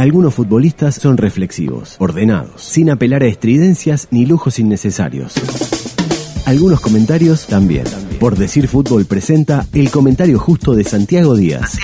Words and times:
Algunos 0.00 0.32
futbolistas 0.32 0.94
son 0.94 1.18
reflexivos, 1.18 1.96
ordenados, 1.98 2.62
sin 2.62 2.88
apelar 2.88 3.22
a 3.22 3.26
estridencias 3.26 4.08
ni 4.10 4.24
lujos 4.24 4.58
innecesarios. 4.58 5.34
Algunos 6.46 6.80
comentarios 6.80 7.46
también. 7.46 7.84
Por 8.18 8.34
decir 8.34 8.66
fútbol 8.66 9.04
presenta 9.04 9.66
el 9.74 9.90
comentario 9.90 10.38
justo 10.38 10.72
de 10.72 10.84
Santiago 10.84 11.36
Díaz. 11.36 11.76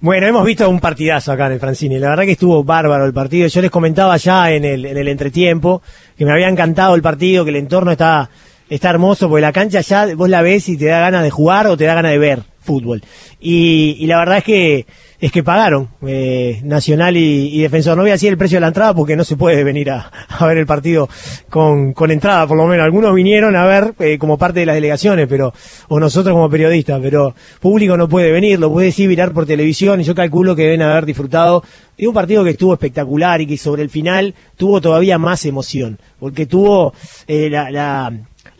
Bueno, 0.00 0.26
hemos 0.26 0.46
visto 0.46 0.70
un 0.70 0.80
partidazo 0.80 1.32
acá 1.32 1.48
en 1.48 1.52
el 1.52 1.60
Francini. 1.60 1.98
La 1.98 2.08
verdad 2.08 2.24
que 2.24 2.32
estuvo 2.32 2.64
bárbaro 2.64 3.04
el 3.04 3.12
partido. 3.12 3.46
Yo 3.46 3.60
les 3.60 3.70
comentaba 3.70 4.16
ya 4.16 4.50
en 4.50 4.64
el, 4.64 4.86
en 4.86 4.96
el 4.96 5.08
entretiempo 5.08 5.82
que 6.16 6.24
me 6.24 6.32
había 6.32 6.48
encantado 6.48 6.94
el 6.94 7.02
partido, 7.02 7.44
que 7.44 7.50
el 7.50 7.56
entorno 7.56 7.92
está, 7.92 8.30
está 8.70 8.88
hermoso, 8.88 9.28
porque 9.28 9.42
la 9.42 9.52
cancha 9.52 9.82
ya 9.82 10.14
vos 10.14 10.30
la 10.30 10.40
ves 10.40 10.70
y 10.70 10.78
te 10.78 10.86
da 10.86 11.00
ganas 11.00 11.22
de 11.22 11.30
jugar 11.30 11.66
o 11.66 11.76
te 11.76 11.84
da 11.84 11.92
ganas 11.92 12.12
de 12.12 12.18
ver 12.18 12.42
fútbol. 12.60 13.02
Y, 13.40 13.96
y 13.98 14.06
la 14.06 14.18
verdad 14.18 14.38
es 14.38 14.44
que 14.44 14.86
es 15.20 15.30
que 15.30 15.42
pagaron 15.42 15.88
eh, 16.06 16.60
Nacional 16.64 17.16
y, 17.16 17.60
Defensor. 17.60 17.96
No 17.96 18.02
voy 18.02 18.10
a 18.10 18.14
decir 18.14 18.30
el 18.30 18.38
precio 18.38 18.56
de 18.56 18.62
la 18.62 18.68
entrada 18.68 18.94
porque 18.94 19.16
no 19.16 19.24
se 19.24 19.36
puede 19.36 19.62
venir 19.64 19.90
a, 19.90 20.10
ver 20.40 20.56
el 20.56 20.66
partido 20.66 21.08
con, 21.50 21.92
con, 21.92 22.10
entrada, 22.10 22.46
por 22.46 22.56
lo 22.56 22.66
menos. 22.66 22.84
Algunos 22.84 23.14
vinieron 23.14 23.54
a 23.54 23.66
ver 23.66 23.92
eh, 23.98 24.16
como 24.18 24.38
parte 24.38 24.60
de 24.60 24.66
las 24.66 24.74
delegaciones, 24.74 25.26
pero 25.28 25.52
o 25.88 26.00
nosotros 26.00 26.32
como 26.32 26.48
periodistas, 26.48 27.00
pero 27.02 27.34
público 27.60 27.96
no 27.96 28.08
puede 28.08 28.32
venir, 28.32 28.58
lo 28.58 28.72
puede 28.72 28.86
decir 28.86 29.08
mirar 29.08 29.32
por 29.32 29.46
televisión 29.46 30.00
y 30.00 30.04
yo 30.04 30.14
calculo 30.14 30.56
que 30.56 30.62
deben 30.62 30.82
haber 30.82 31.04
disfrutado 31.04 31.62
de 31.98 32.08
un 32.08 32.14
partido 32.14 32.42
que 32.42 32.50
estuvo 32.50 32.72
espectacular 32.72 33.42
y 33.42 33.46
que 33.46 33.58
sobre 33.58 33.82
el 33.82 33.90
final 33.90 34.34
tuvo 34.56 34.80
todavía 34.80 35.18
más 35.18 35.44
emoción, 35.44 35.98
porque 36.18 36.46
tuvo 36.46 36.94
eh, 37.26 37.50
la, 37.50 37.70
la 37.70 38.10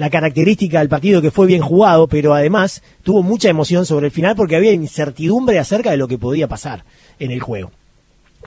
la 0.01 0.09
característica 0.09 0.79
del 0.79 0.89
partido 0.89 1.21
que 1.21 1.31
fue 1.31 1.47
bien 1.47 1.61
jugado, 1.61 2.07
pero 2.07 2.33
además 2.33 2.83
tuvo 3.03 3.23
mucha 3.23 3.51
emoción 3.51 3.85
sobre 3.85 4.07
el 4.07 4.13
final 4.13 4.35
porque 4.35 4.57
había 4.57 4.73
incertidumbre 4.73 5.59
acerca 5.59 5.91
de 5.91 5.99
lo 5.99 6.09
que 6.09 6.17
podía 6.17 6.49
pasar 6.49 6.85
en 7.19 7.31
el 7.31 7.41
juego. 7.41 7.71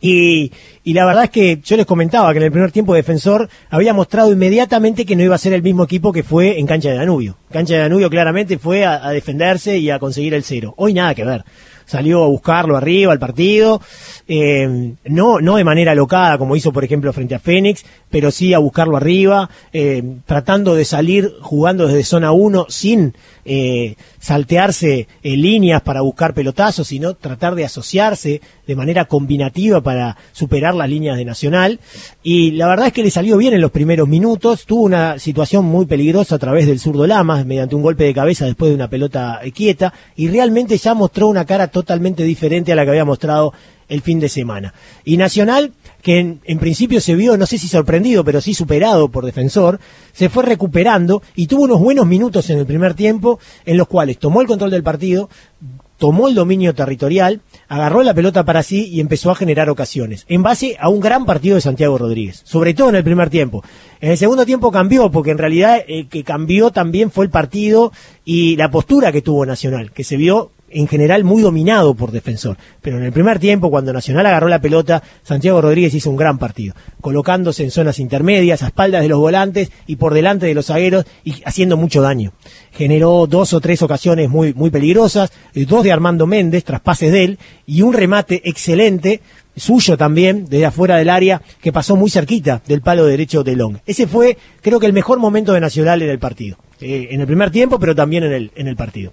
Y, 0.01 0.51
y, 0.83 0.93
la 0.93 1.05
verdad 1.05 1.25
es 1.25 1.29
que 1.29 1.59
yo 1.63 1.77
les 1.77 1.85
comentaba 1.85 2.31
que 2.31 2.39
en 2.39 2.45
el 2.45 2.51
primer 2.51 2.71
tiempo 2.71 2.95
Defensor 2.95 3.47
había 3.69 3.93
mostrado 3.93 4.33
inmediatamente 4.33 5.05
que 5.05 5.15
no 5.15 5.21
iba 5.21 5.35
a 5.35 5.37
ser 5.37 5.53
el 5.53 5.61
mismo 5.61 5.83
equipo 5.83 6.11
que 6.11 6.23
fue 6.23 6.59
en 6.59 6.65
Cancha 6.65 6.89
de 6.89 6.95
Danubio. 6.95 7.37
Cancha 7.51 7.75
de 7.75 7.81
Danubio 7.81 8.09
claramente 8.09 8.57
fue 8.57 8.83
a 8.83 9.07
defenderse 9.11 9.77
y 9.77 9.91
a 9.91 9.99
conseguir 9.99 10.33
el 10.33 10.43
cero. 10.43 10.73
Hoy 10.77 10.95
nada 10.95 11.13
que 11.13 11.23
ver 11.23 11.45
salió 11.93 12.23
a 12.23 12.27
buscarlo 12.27 12.75
arriba 12.75 13.11
al 13.11 13.19
partido, 13.19 13.79
eh, 14.27 14.95
no, 15.05 15.39
no 15.39 15.57
de 15.57 15.63
manera 15.63 15.93
locada 15.93 16.39
como 16.39 16.55
hizo 16.55 16.73
por 16.73 16.83
ejemplo 16.83 17.13
frente 17.13 17.35
a 17.35 17.39
Fénix, 17.39 17.85
pero 18.09 18.31
sí 18.31 18.51
a 18.51 18.57
buscarlo 18.57 18.97
arriba, 18.97 19.47
eh, 19.71 20.01
tratando 20.25 20.73
de 20.73 20.85
salir 20.85 21.35
jugando 21.39 21.85
desde 21.85 22.03
zona 22.03 22.31
1 22.31 22.65
sin 22.67 23.13
eh, 23.45 23.95
saltearse 24.19 25.07
en 25.21 25.41
líneas 25.41 25.83
para 25.83 26.01
buscar 26.01 26.33
pelotazos, 26.33 26.87
sino 26.87 27.13
tratar 27.13 27.53
de 27.53 27.65
asociarse 27.65 28.41
de 28.65 28.75
manera 28.75 29.05
combinativa 29.05 29.81
para 29.81 30.17
superar 30.31 30.73
las 30.73 30.89
líneas 30.89 31.17
de 31.17 31.25
Nacional. 31.25 31.79
Y 32.23 32.51
la 32.51 32.67
verdad 32.67 32.87
es 32.87 32.93
que 32.93 33.03
le 33.03 33.11
salió 33.11 33.37
bien 33.37 33.53
en 33.53 33.61
los 33.61 33.71
primeros 33.71 34.07
minutos, 34.07 34.65
tuvo 34.65 34.83
una 34.83 35.19
situación 35.19 35.65
muy 35.65 35.85
peligrosa 35.85 36.35
a 36.35 36.39
través 36.39 36.65
del 36.65 36.79
zurdo 36.79 37.05
Lamas, 37.05 37.45
mediante 37.45 37.75
un 37.75 37.81
golpe 37.81 38.05
de 38.05 38.13
cabeza 38.13 38.45
después 38.45 38.69
de 38.69 38.75
una 38.75 38.87
pelota 38.87 39.41
quieta, 39.53 39.93
y 40.15 40.29
realmente 40.29 40.77
ya 40.77 40.93
mostró 40.93 41.27
una 41.27 41.45
cara 41.45 41.67
totalmente 41.67 41.82
diferente 42.23 42.71
a 42.71 42.75
la 42.75 42.83
que 42.83 42.91
había 42.91 43.05
mostrado 43.05 43.53
el 43.89 44.01
fin 44.01 44.19
de 44.19 44.29
semana. 44.29 44.73
Y 45.03 45.17
Nacional, 45.17 45.73
que 46.01 46.19
en, 46.19 46.59
principio 46.59 46.99
se 46.99 47.15
vio, 47.15 47.37
no 47.37 47.45
sé 47.45 47.57
si 47.57 47.67
sorprendido, 47.67 48.23
pero 48.23 48.41
sí 48.41 48.53
superado 48.53 49.09
por 49.09 49.25
defensor, 49.25 49.79
se 50.11 50.29
fue 50.29 50.43
recuperando 50.43 51.21
y 51.35 51.47
tuvo 51.47 51.63
unos 51.63 51.79
buenos 51.79 52.05
minutos 52.05 52.49
en 52.49 52.59
el 52.59 52.65
primer 52.65 52.93
tiempo 52.93 53.39
en 53.65 53.77
los 53.77 53.87
cuales 53.87 54.17
tomó 54.17 54.41
el 54.41 54.47
control 54.47 54.71
del 54.71 54.83
partido, 54.83 55.29
tomó 55.97 56.27
el 56.27 56.35
dominio 56.35 56.73
territorial, 56.73 57.41
agarró 57.69 58.03
la 58.03 58.13
pelota 58.13 58.43
para 58.43 58.63
sí 58.63 58.89
y 58.89 58.99
empezó 58.99 59.31
a 59.31 59.35
generar 59.35 59.69
ocasiones, 59.69 60.25
en 60.27 60.43
base 60.43 60.75
a 60.79 60.89
un 60.89 60.99
gran 60.99 61.25
partido 61.25 61.55
de 61.55 61.61
Santiago 61.61 61.97
Rodríguez, 61.97 62.41
sobre 62.43 62.73
todo 62.73 62.89
en 62.89 62.95
el 62.95 63.03
primer 63.03 63.29
tiempo. 63.29 63.63
En 64.01 64.11
el 64.11 64.17
segundo 64.17 64.45
tiempo 64.45 64.71
cambió, 64.71 65.11
porque 65.11 65.31
en 65.31 65.37
realidad 65.37 65.77
el 65.87 66.09
que 66.09 66.23
cambió 66.23 66.71
también 66.71 67.11
fue 67.11 67.25
el 67.25 67.31
partido 67.31 67.93
y 68.25 68.57
la 68.57 68.69
postura 68.69 69.11
que 69.11 69.21
tuvo 69.21 69.45
Nacional, 69.45 69.91
que 69.91 70.03
se 70.03 70.17
vio 70.17 70.51
en 70.73 70.87
general 70.87 71.23
muy 71.23 71.41
dominado 71.41 71.93
por 71.93 72.11
defensor. 72.11 72.57
Pero 72.81 72.97
en 72.97 73.03
el 73.03 73.11
primer 73.11 73.39
tiempo, 73.39 73.69
cuando 73.69 73.93
Nacional 73.93 74.25
agarró 74.25 74.47
la 74.47 74.61
pelota, 74.61 75.03
Santiago 75.23 75.61
Rodríguez 75.61 75.93
hizo 75.93 76.09
un 76.09 76.17
gran 76.17 76.37
partido, 76.37 76.75
colocándose 77.01 77.63
en 77.63 77.71
zonas 77.71 77.99
intermedias, 77.99 78.63
a 78.63 78.67
espaldas 78.67 79.01
de 79.01 79.09
los 79.09 79.19
volantes 79.19 79.71
y 79.87 79.95
por 79.95 80.13
delante 80.13 80.45
de 80.45 80.53
los 80.53 80.67
zagueros 80.67 81.05
y 81.23 81.35
haciendo 81.45 81.77
mucho 81.77 82.01
daño. 82.01 82.33
Generó 82.71 83.27
dos 83.27 83.53
o 83.53 83.61
tres 83.61 83.81
ocasiones 83.81 84.29
muy, 84.29 84.53
muy 84.53 84.69
peligrosas, 84.69 85.31
eh, 85.53 85.65
dos 85.65 85.83
de 85.83 85.91
Armando 85.91 86.27
Méndez, 86.27 86.63
traspases 86.63 87.11
de 87.11 87.23
él, 87.23 87.39
y 87.65 87.81
un 87.81 87.93
remate 87.93 88.41
excelente 88.45 89.21
suyo 89.55 89.97
también, 89.97 90.45
desde 90.49 90.65
afuera 90.65 90.97
del 90.97 91.09
área, 91.09 91.41
que 91.61 91.71
pasó 91.71 91.95
muy 91.95 92.09
cerquita 92.09 92.61
del 92.67 92.81
palo 92.81 93.05
derecho 93.05 93.43
de 93.43 93.55
Long. 93.55 93.77
Ese 93.85 94.07
fue, 94.07 94.37
creo 94.61 94.79
que, 94.79 94.87
el 94.87 94.93
mejor 94.93 95.19
momento 95.19 95.53
de 95.53 95.59
Nacional 95.59 96.01
en 96.01 96.09
el 96.09 96.19
partido. 96.19 96.57
Eh, 96.81 97.09
en 97.11 97.21
el 97.21 97.27
primer 97.27 97.51
tiempo, 97.51 97.79
pero 97.79 97.95
también 97.95 98.23
en 98.23 98.33
el, 98.33 98.51
en 98.55 98.67
el 98.67 98.75
partido. 98.75 99.11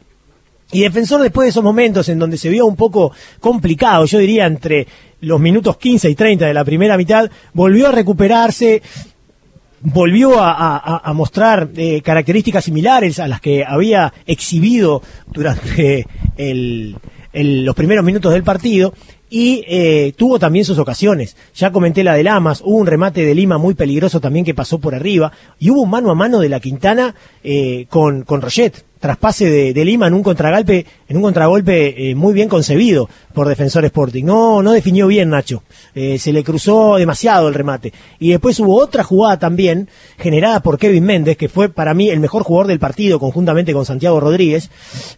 Y 0.72 0.82
Defensor 0.82 1.22
después 1.22 1.46
de 1.46 1.50
esos 1.50 1.64
momentos 1.64 2.08
en 2.08 2.18
donde 2.18 2.36
se 2.36 2.48
vio 2.48 2.66
un 2.66 2.76
poco 2.76 3.12
complicado, 3.40 4.04
yo 4.04 4.18
diría 4.18 4.46
entre 4.46 4.86
los 5.20 5.40
minutos 5.40 5.76
15 5.76 6.08
y 6.08 6.14
30 6.14 6.46
de 6.46 6.54
la 6.54 6.64
primera 6.64 6.96
mitad, 6.96 7.30
volvió 7.52 7.88
a 7.88 7.92
recuperarse, 7.92 8.82
volvió 9.82 10.34
a, 10.38 11.12
mostrar 11.14 11.70
eh, 11.76 12.00
características 12.02 12.64
similares 12.64 13.18
a 13.18 13.28
las 13.28 13.40
que 13.40 13.64
había 13.64 14.12
exhibido 14.26 15.02
durante 15.32 16.06
los 17.32 17.74
primeros 17.74 18.04
minutos 18.04 18.32
del 18.32 18.42
partido 18.42 18.94
y 19.30 19.64
eh, 19.66 20.12
tuvo 20.16 20.38
también 20.38 20.64
sus 20.64 20.78
ocasiones. 20.78 21.36
Ya 21.54 21.70
comenté 21.70 22.04
la 22.04 22.14
de 22.14 22.24
Lamas, 22.24 22.60
hubo 22.64 22.76
un 22.76 22.86
remate 22.86 23.24
de 23.24 23.34
Lima 23.34 23.58
muy 23.58 23.74
peligroso 23.74 24.20
también 24.20 24.44
que 24.44 24.54
pasó 24.54 24.78
por 24.78 24.94
arriba 24.94 25.32
y 25.58 25.70
hubo 25.70 25.82
un 25.82 25.90
mano 25.90 26.10
a 26.10 26.14
mano 26.14 26.40
de 26.40 26.48
la 26.48 26.60
Quintana 26.60 27.14
eh, 27.42 27.86
con, 27.88 28.22
con 28.22 28.42
traspase 29.00 29.72
de, 29.72 29.84
Lima 29.84 30.06
en 30.06 30.14
un 30.14 30.22
contragolpe, 30.22 30.84
en 31.08 31.16
un 31.16 31.22
contragolpe 31.22 32.10
eh, 32.10 32.14
muy 32.14 32.34
bien 32.34 32.48
concebido 32.48 33.08
por 33.32 33.48
Defensor 33.48 33.84
Sporting. 33.86 34.24
No, 34.24 34.62
no 34.62 34.72
definió 34.72 35.06
bien 35.06 35.30
Nacho. 35.30 35.62
Eh, 35.94 36.18
se 36.18 36.32
le 36.32 36.44
cruzó 36.44 36.96
demasiado 36.96 37.48
el 37.48 37.54
remate. 37.54 37.92
Y 38.18 38.30
después 38.30 38.60
hubo 38.60 38.76
otra 38.76 39.02
jugada 39.02 39.38
también 39.38 39.88
generada 40.18 40.60
por 40.60 40.78
Kevin 40.78 41.04
Méndez, 41.04 41.38
que 41.38 41.48
fue 41.48 41.70
para 41.70 41.94
mí 41.94 42.10
el 42.10 42.20
mejor 42.20 42.42
jugador 42.42 42.66
del 42.66 42.78
partido, 42.78 43.18
conjuntamente 43.18 43.72
con 43.72 43.86
Santiago 43.86 44.20
Rodríguez, 44.20 44.70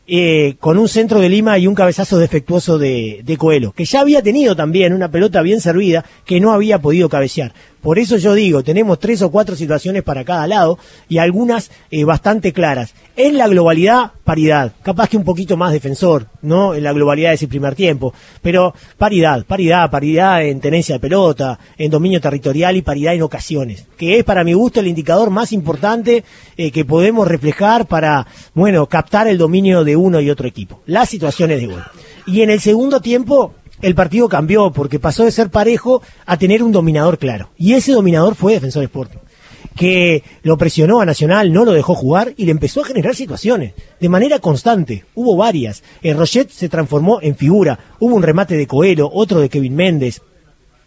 eh, 0.06 0.54
con 0.60 0.78
un 0.78 0.88
centro 0.88 1.18
de 1.18 1.28
Lima 1.28 1.58
y 1.58 1.66
un 1.66 1.74
cabezazo 1.74 2.18
defectuoso 2.18 2.78
de, 2.78 3.22
de 3.24 3.36
Coelho, 3.36 3.72
que 3.72 3.84
ya 3.84 4.00
había 4.00 4.22
tenido 4.22 4.54
también 4.54 4.92
una 4.92 5.10
pelota 5.10 5.42
bien 5.42 5.60
servida 5.60 6.04
que 6.24 6.40
no 6.40 6.52
había 6.52 6.80
podido 6.80 7.08
cabecear. 7.08 7.52
Por 7.82 7.98
eso 7.98 8.16
yo 8.16 8.34
digo, 8.34 8.62
tenemos 8.62 9.00
tres 9.00 9.22
o 9.22 9.30
cuatro 9.32 9.56
situaciones 9.56 10.04
para 10.04 10.24
cada 10.24 10.46
lado 10.46 10.78
y 11.08 11.18
algunas 11.18 11.72
eh, 11.90 12.04
bastante 12.04 12.52
claras. 12.52 12.94
En 13.16 13.36
la 13.36 13.48
globalidad, 13.48 14.12
paridad. 14.22 14.72
Capaz 14.82 15.08
que 15.08 15.16
un 15.16 15.24
poquito 15.24 15.56
más 15.56 15.72
defensor, 15.72 16.28
¿no? 16.42 16.74
En 16.76 16.84
la 16.84 16.92
globalidad 16.92 17.30
de 17.30 17.34
ese 17.34 17.48
primer 17.48 17.74
tiempo. 17.74 18.14
Pero 18.40 18.72
paridad, 18.96 19.44
paridad, 19.44 19.90
paridad 19.90 20.44
en 20.44 20.60
tenencia 20.60 20.94
de 20.94 21.00
pelota, 21.00 21.58
en 21.76 21.90
dominio 21.90 22.20
territorial 22.20 22.76
y 22.76 22.82
paridad 22.82 23.14
en 23.14 23.22
ocasiones. 23.22 23.84
Que 23.96 24.18
es 24.18 24.24
para 24.24 24.44
mi 24.44 24.52
gusto 24.52 24.78
el 24.78 24.86
indicador 24.86 25.30
más 25.30 25.52
importante 25.52 26.22
eh, 26.56 26.70
que 26.70 26.84
podemos 26.84 27.26
reflejar 27.26 27.86
para, 27.86 28.28
bueno, 28.54 28.86
captar 28.86 29.26
el 29.26 29.38
dominio 29.38 29.82
de 29.82 29.96
uno 29.96 30.20
y 30.20 30.30
otro 30.30 30.46
equipo. 30.46 30.82
Las 30.86 31.08
situaciones 31.08 31.60
de 31.60 31.66
gol. 31.66 31.82
Y 32.26 32.42
en 32.42 32.50
el 32.50 32.60
segundo 32.60 33.00
tiempo, 33.00 33.54
el 33.82 33.96
partido 33.96 34.28
cambió 34.28 34.70
porque 34.70 35.00
pasó 35.00 35.24
de 35.24 35.32
ser 35.32 35.50
parejo 35.50 36.02
a 36.24 36.36
tener 36.36 36.62
un 36.62 36.72
dominador 36.72 37.18
claro. 37.18 37.50
Y 37.58 37.74
ese 37.74 37.92
dominador 37.92 38.36
fue 38.36 38.54
Defensor 38.54 38.84
Sporting, 38.84 39.18
que 39.76 40.22
lo 40.42 40.56
presionó 40.56 41.00
a 41.00 41.04
Nacional, 41.04 41.52
no 41.52 41.64
lo 41.64 41.72
dejó 41.72 41.94
jugar 41.94 42.32
y 42.36 42.44
le 42.44 42.52
empezó 42.52 42.80
a 42.80 42.86
generar 42.86 43.16
situaciones 43.16 43.74
de 44.00 44.08
manera 44.08 44.38
constante. 44.38 45.04
Hubo 45.14 45.36
varias. 45.36 45.82
El 46.00 46.16
Rochet 46.16 46.48
se 46.50 46.68
transformó 46.68 47.20
en 47.20 47.36
figura. 47.36 47.78
Hubo 47.98 48.14
un 48.14 48.22
remate 48.22 48.56
de 48.56 48.68
Coelho, 48.68 49.10
otro 49.12 49.40
de 49.40 49.48
Kevin 49.48 49.74
Méndez. 49.74 50.22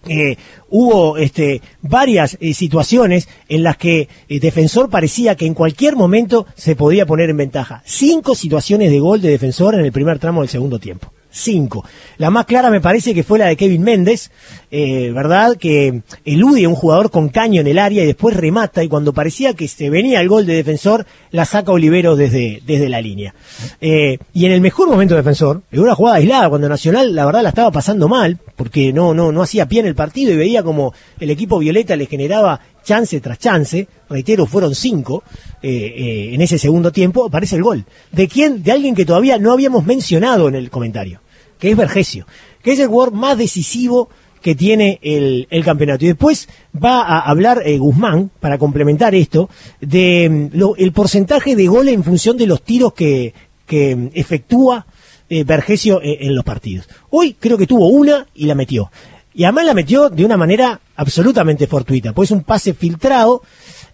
Eh, 0.08 0.38
hubo 0.70 1.18
este, 1.18 1.62
varias 1.82 2.38
eh, 2.40 2.54
situaciones 2.54 3.28
en 3.50 3.64
las 3.64 3.76
que 3.76 4.08
el 4.30 4.40
defensor 4.40 4.90
parecía 4.90 5.36
que 5.36 5.48
en 5.48 5.56
cualquier 5.56 5.96
momento 5.96 6.46
se 6.56 6.76
podía 6.76 7.08
poner 7.08 7.30
en 7.30 7.38
ventaja. 7.38 7.82
Cinco 7.86 8.36
situaciones 8.36 8.92
de 8.92 9.00
gol 9.00 9.20
de 9.20 9.32
defensor 9.32 9.74
en 9.74 9.84
el 9.84 9.92
primer 9.92 10.20
tramo 10.20 10.42
del 10.42 10.50
segundo 10.50 10.80
tiempo 10.80 11.12
cinco. 11.36 11.86
La 12.18 12.30
más 12.30 12.46
clara 12.46 12.70
me 12.70 12.82
parece 12.82 13.14
que 13.14 13.24
fue 13.24 13.38
la 13.38 13.48
de 13.48 13.58
Kevin 13.58 13.84
Méndez, 13.84 14.32
eh, 14.72 15.12
¿verdad? 15.14 15.58
Que 15.58 16.02
elude 16.24 16.66
a 16.66 16.70
un 16.70 16.76
jugador 16.76 17.12
con 17.12 17.30
caño 17.30 17.62
en 17.62 17.68
el 17.68 17.78
área 17.78 18.04
y 18.04 18.08
después 18.08 18.36
remata 18.36 18.84
y 18.84 18.88
cuando 18.88 19.14
parecía 19.14 19.54
que 19.54 19.68
se 19.68 19.90
venía 19.90 20.22
el 20.22 20.30
gol 20.30 20.46
de 20.46 20.56
defensor, 20.56 21.06
la 21.32 21.46
saca 21.46 21.72
Olivero 21.72 22.16
desde, 22.16 22.62
desde 22.66 22.90
la 22.90 23.02
línea. 23.02 23.36
Eh, 23.82 24.18
y 24.34 24.46
en 24.46 24.52
el 24.54 24.62
mejor 24.62 24.90
momento 24.90 25.14
de 25.14 25.22
defensor, 25.22 25.62
en 25.72 25.80
una 25.82 25.96
jugada 25.96 26.18
aislada, 26.18 26.50
cuando 26.50 26.70
Nacional 26.70 27.14
la 27.14 27.26
verdad 27.26 27.44
la 27.44 27.50
estaba 27.50 27.72
pasando 27.72 28.08
mal, 28.08 28.40
porque 28.56 28.94
no, 28.94 29.14
no, 29.14 29.32
no 29.32 29.42
hacía 29.42 29.68
pie 29.68 29.82
en 29.82 29.88
el 29.88 29.96
partido 29.96 30.32
y 30.32 30.38
veía 30.38 30.64
como 30.64 30.94
el 31.20 31.30
equipo 31.30 31.60
Violeta 31.60 31.96
le 31.96 32.06
generaba 32.06 32.60
chance 32.84 33.20
tras 33.20 33.40
chance, 33.40 33.88
reitero, 34.10 34.46
fueron 34.46 34.74
cinco 34.74 35.24
eh, 35.62 36.30
en 36.34 36.42
ese 36.42 36.58
segundo 36.58 36.92
tiempo, 36.92 37.26
aparece 37.26 37.56
el 37.56 37.64
gol. 37.64 37.86
¿De 38.12 38.28
quién? 38.28 38.64
De 38.64 38.72
alguien 38.72 38.96
que 38.96 39.06
todavía 39.06 39.38
no 39.38 39.52
habíamos 39.52 39.86
mencionado 39.86 40.48
en 40.48 40.56
el 40.56 40.70
comentario 40.70 41.20
que 41.66 41.72
es 41.72 41.78
Vergesio, 41.78 42.28
que 42.62 42.74
es 42.74 42.80
el 42.80 42.90
jugador 42.90 43.12
más 43.16 43.40
decisivo 43.40 44.08
que 44.40 44.54
tiene 44.54 45.00
el, 45.02 45.64
campeonato. 45.66 46.06
Y 46.06 46.10
después 46.10 46.48
va 46.76 47.02
a 47.02 47.22
hablar 47.22 47.64
eh, 47.66 47.80
Guzmán, 47.80 48.30
para 48.40 48.60
complementar 48.60 49.16
esto, 49.16 49.50
de 49.82 50.52
mm, 50.54 50.74
el 50.78 50.92
porcentaje 50.92 51.56
de 51.56 51.66
goles 51.66 51.96
en 51.96 52.04
función 52.04 52.38
de 52.38 52.46
los 52.46 52.62
tiros 52.62 52.94
que, 52.94 53.34
que 53.66 54.12
efectúa 54.14 54.86
eh, 55.28 55.44
Vergesio 55.44 56.04
eh, 56.04 56.20
en, 56.22 56.36
los 56.36 56.46
partidos. 56.46 56.88
Hoy 57.10 57.34
creo 57.34 57.58
que 57.58 57.66
tuvo 57.66 57.88
una 57.88 58.28
y 58.36 58.46
la 58.46 58.54
metió. 58.54 58.92
Y 59.34 59.46
además 59.46 59.66
la 59.66 59.74
metió 59.74 60.12
de 60.12 60.24
una 60.24 60.38
manera 60.38 60.80
absolutamente 60.96 61.66
fortuita, 61.66 62.14
pues 62.14 62.30
un 62.30 62.44
pase 62.44 62.76
filtrado, 62.76 63.42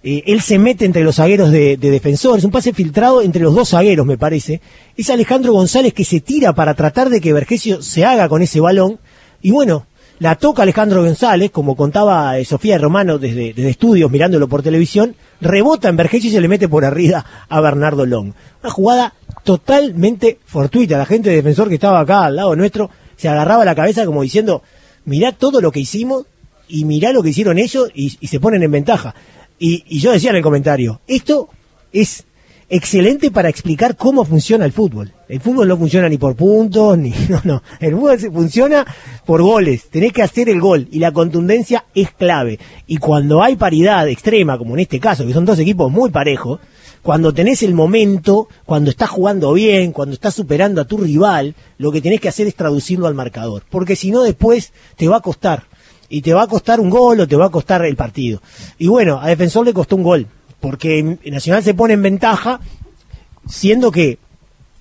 él 0.04 0.42
se 0.42 0.58
mete 0.58 0.86
entre 0.86 1.04
los 1.04 1.18
zagueros 1.18 1.52
de, 1.52 1.78
de, 1.78 1.92
defensores, 1.92 2.44
un 2.44 2.52
pase 2.52 2.74
filtrado 2.74 3.22
entre 3.22 3.44
los 3.44 3.54
dos 3.54 3.70
zagueros, 3.70 4.06
me 4.06 4.18
parece. 4.18 4.62
Es 4.98 5.10
Alejandro 5.10 5.54
González 5.54 5.94
que 5.94 6.06
se 6.06 6.22
tira 6.22 6.54
para 6.54 6.74
tratar 6.74 7.10
de 7.10 7.22
que 7.22 7.34
Vergesio 7.34 7.82
se 7.82 8.06
haga 8.06 8.28
con 8.28 8.42
ese 8.42 8.60
balón. 8.60 9.00
Y 9.42 9.52
bueno, 9.52 9.86
la 10.22 10.36
toca 10.36 10.62
Alejandro 10.62 11.04
González, 11.04 11.50
como 11.50 11.76
contaba 11.76 12.38
eh, 12.38 12.46
Sofía 12.46 12.78
Romano 12.78 13.18
desde, 13.18 13.56
estudios 13.68 14.12
mirándolo 14.12 14.48
por 14.48 14.62
televisión, 14.62 15.16
rebota 15.40 15.90
en 15.90 15.98
Vergesio 15.98 16.30
y 16.30 16.34
se 16.34 16.40
le 16.40 16.48
mete 16.48 16.70
por 16.70 16.86
arriba 16.86 17.26
a 17.50 17.60
Bernardo 17.60 18.06
Long. 18.06 18.32
Una 18.62 18.72
jugada 18.72 19.14
totalmente 19.44 20.38
fortuita. 20.46 21.00
La 21.00 21.08
gente 21.08 21.32
de 21.32 21.38
defensor 21.38 21.70
que 21.70 21.74
estaba 21.74 22.02
acá 22.02 22.26
al 22.26 22.36
lado 22.36 22.56
nuestro 22.56 22.92
se 23.18 23.30
agarraba 23.30 23.66
la 23.66 23.74
cabeza 23.74 24.06
como 24.06 24.22
diciendo, 24.22 24.62
mirá 25.06 25.32
todo 25.32 25.60
lo 25.60 25.72
que 25.72 25.80
hicimos 25.80 26.28
y 26.68 26.86
mirá 26.86 27.12
lo 27.14 27.24
que 27.24 27.30
hicieron 27.30 27.58
ellos 27.58 27.90
y, 27.96 28.12
se 28.12 28.40
ponen 28.40 28.62
en 28.62 28.70
ventaja. 28.70 29.16
Y, 29.62 29.84
y 29.88 30.00
yo 30.00 30.12
decía 30.12 30.32
en 30.32 30.38
el 30.38 30.42
comentario, 30.42 31.02
esto 31.06 31.48
es 31.94 32.26
excelente 32.68 33.30
para 33.30 33.48
explicar 33.48 33.96
cómo 33.96 34.26
funciona 34.26 34.66
el 34.66 34.72
fútbol. 34.72 35.14
El 35.30 35.40
fútbol 35.40 35.68
no 35.68 35.78
funciona 35.78 36.10
ni 36.10 36.18
por 36.18 36.36
puntos, 36.36 36.98
ni 36.98 37.14
no, 37.30 37.42
no. 37.44 37.62
El 37.80 37.94
fútbol 37.94 38.20
funciona 38.20 38.88
por 39.24 39.44
goles. 39.44 39.90
Tenés 39.92 40.14
que 40.14 40.24
hacer 40.24 40.50
el 40.50 40.60
gol 40.60 40.88
y 40.92 40.98
la 40.98 41.12
contundencia 41.12 41.86
es 41.94 42.10
clave. 42.10 42.58
Y 42.88 42.98
cuando 42.98 43.44
hay 43.44 43.56
paridad 43.56 44.08
extrema, 44.08 44.58
como 44.58 44.74
en 44.74 44.80
este 44.80 45.00
caso, 45.00 45.28
que 45.28 45.34
son 45.34 45.46
dos 45.46 45.60
equipos 45.60 45.92
muy 45.92 46.10
parejos, 46.10 46.60
cuando 47.04 47.32
tenés 47.32 47.62
el 47.62 47.76
momento, 47.76 48.48
cuando 48.66 48.90
estás 48.90 49.10
jugando 49.10 49.54
bien, 49.54 49.92
cuando 49.92 50.16
estás 50.16 50.34
superando 50.34 50.82
a 50.82 50.86
tu 50.86 50.98
rival, 50.98 51.54
lo 51.78 51.92
que 51.92 52.02
tenés 52.02 52.20
que 52.20 52.30
hacer 52.30 52.48
es 52.48 52.56
traducirlo 52.56 53.06
al 53.06 53.14
marcador. 53.14 53.64
Porque 53.70 53.96
si 53.96 54.10
no, 54.10 54.24
después 54.24 54.72
te 54.96 55.08
va 55.08 55.18
a 55.18 55.22
costar. 55.22 55.66
Y 56.12 56.22
te 56.22 56.34
va 56.34 56.44
a 56.44 56.48
costar 56.48 56.80
un 56.80 56.90
gol 56.90 57.22
o 57.22 57.28
te 57.28 57.36
va 57.36 57.46
a 57.46 57.50
costar 57.50 57.84
el 57.86 57.96
partido. 57.96 58.42
Y 58.78 58.88
bueno, 58.88 59.20
a 59.20 59.28
Defensor 59.28 59.66
le 59.66 59.74
costó 59.74 59.96
un 59.96 60.04
gol 60.04 60.28
porque 60.62 61.18
Nacional 61.26 61.64
se 61.64 61.74
pone 61.74 61.96
en 61.96 62.04
ventaja, 62.04 62.62
siendo 63.48 63.92
que 63.92 64.20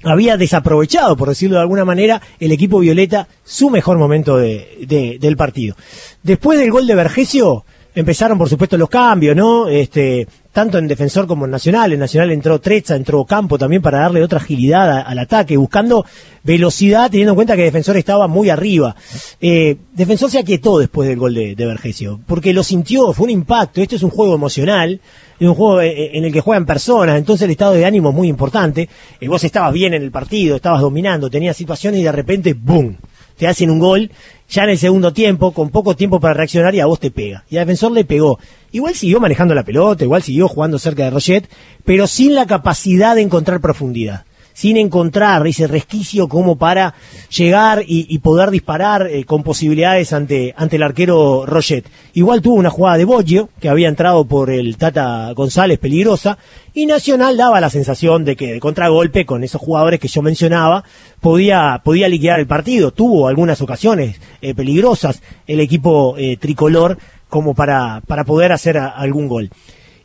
había 0.04 0.36
desaprovechado, 0.36 1.16
por 1.16 1.28
decirlo 1.28 1.56
de 1.56 1.62
alguna 1.62 1.84
manera, 1.84 2.20
el 2.38 2.52
equipo 2.52 2.78
Violeta 2.78 3.26
su 3.42 3.70
mejor 3.70 3.98
momento 3.98 4.36
de, 4.36 5.18
del 5.20 5.36
partido. 5.36 5.76
Después 6.22 6.58
del 6.58 6.70
gol 6.70 6.86
de 6.86 6.94
Vergesio, 6.94 7.64
empezaron 7.94 8.38
por 8.38 8.48
supuesto 8.48 8.76
los 8.76 8.88
cambios, 8.88 9.34
¿no? 9.34 9.68
Este, 9.68 10.26
tanto 10.52 10.78
en 10.78 10.88
defensor 10.88 11.26
como 11.26 11.44
en 11.44 11.50
nacional. 11.50 11.92
En 11.92 12.00
nacional 12.00 12.30
entró 12.30 12.60
Trecha, 12.60 12.96
entró 12.96 13.24
Campo 13.24 13.58
también 13.58 13.82
para 13.82 14.00
darle 14.00 14.22
otra 14.22 14.38
agilidad 14.38 15.04
al 15.06 15.18
ataque, 15.18 15.56
buscando 15.56 16.04
velocidad, 16.42 17.10
teniendo 17.10 17.32
en 17.32 17.36
cuenta 17.36 17.56
que 17.56 17.62
defensor 17.62 17.96
estaba 17.96 18.26
muy 18.26 18.50
arriba. 18.50 18.96
Eh, 19.40 19.76
defensor 19.92 20.30
se 20.30 20.38
aquietó 20.38 20.78
después 20.78 21.08
del 21.08 21.18
gol 21.18 21.34
de, 21.34 21.54
de 21.54 21.66
Vergesio, 21.66 22.20
porque 22.26 22.52
lo 22.52 22.62
sintió, 22.64 23.12
fue 23.12 23.24
un 23.24 23.30
impacto. 23.30 23.80
Esto 23.80 23.96
es 23.96 24.02
un 24.02 24.10
juego 24.10 24.34
emocional, 24.34 25.00
es 25.38 25.48
un 25.48 25.54
juego 25.54 25.80
eh, 25.80 25.88
eh, 25.88 26.10
en 26.14 26.24
el 26.24 26.32
que 26.32 26.40
juegan 26.40 26.66
personas, 26.66 27.16
entonces 27.16 27.44
el 27.44 27.52
estado 27.52 27.72
de 27.72 27.84
ánimo 27.84 28.10
es 28.10 28.14
muy 28.14 28.28
importante. 28.28 28.88
vos 29.26 29.44
estabas 29.44 29.72
bien 29.72 29.94
en 29.94 30.02
el 30.02 30.10
partido, 30.10 30.56
estabas 30.56 30.80
dominando, 30.80 31.30
tenías 31.30 31.56
situaciones 31.56 32.00
y 32.00 32.04
de 32.04 32.12
repente, 32.12 32.54
¡boom! 32.54 32.96
Te 33.36 33.48
hacen 33.48 33.70
un 33.70 33.78
gol 33.78 34.10
ya 34.50 34.64
en 34.64 34.70
el 34.70 34.78
segundo 34.78 35.12
tiempo, 35.12 35.52
con 35.52 35.70
poco 35.70 35.94
tiempo 35.96 36.20
para 36.20 36.34
reaccionar 36.34 36.74
y 36.74 36.80
a 36.80 36.86
vos 36.86 37.00
te 37.00 37.10
pega. 37.10 37.44
Y 37.48 37.56
al 37.56 37.66
defensor 37.66 37.92
le 37.92 38.04
pegó. 38.04 38.38
Igual 38.72 38.94
siguió 38.94 39.20
manejando 39.20 39.54
la 39.54 39.64
pelota, 39.64 40.04
igual 40.04 40.22
siguió 40.22 40.48
jugando 40.48 40.78
cerca 40.78 41.04
de 41.04 41.10
Roget, 41.10 41.48
pero 41.84 42.06
sin 42.06 42.34
la 42.34 42.46
capacidad 42.46 43.14
de 43.14 43.22
encontrar 43.22 43.60
profundidad 43.60 44.24
sin 44.60 44.76
encontrar 44.76 45.46
ese 45.46 45.66
resquicio 45.66 46.28
como 46.28 46.56
para 46.56 46.92
llegar 47.34 47.82
y, 47.86 48.18
poder 48.18 48.50
disparar 48.50 49.06
eh, 49.06 49.24
con 49.24 49.42
posibilidades 49.42 50.12
ante, 50.12 50.52
ante 50.54 50.76
el 50.76 50.82
arquero 50.82 51.46
Roget. 51.46 51.86
Igual 52.12 52.42
tuvo 52.42 52.56
una 52.56 52.68
jugada 52.68 52.98
de 52.98 53.06
Boggio, 53.06 53.48
que 53.58 53.70
había 53.70 53.88
entrado 53.88 54.26
por 54.26 54.50
el 54.50 54.76
Tata 54.76 55.32
González 55.32 55.78
peligrosa, 55.78 56.36
y 56.74 56.84
Nacional 56.84 57.38
daba 57.38 57.58
la 57.58 57.70
sensación 57.70 58.26
de 58.26 58.36
que 58.36 58.52
de 58.52 58.60
contragolpe 58.60 59.24
con 59.24 59.44
esos 59.44 59.62
jugadores 59.62 59.98
que 59.98 60.08
yo 60.08 60.20
mencionaba 60.20 60.84
podía, 61.22 61.80
podía 61.82 62.10
liquidar 62.10 62.38
el 62.38 62.46
partido. 62.46 62.90
Tuvo 62.90 63.28
algunas 63.28 63.62
ocasiones 63.62 64.20
eh, 64.42 64.52
peligrosas 64.52 65.22
el 65.46 65.60
equipo 65.60 66.16
eh, 66.18 66.36
tricolor 66.36 66.98
como 67.30 67.54
para, 67.54 68.02
para 68.06 68.24
poder 68.24 68.52
hacer 68.52 68.76
algún 68.76 69.26
gol. 69.26 69.48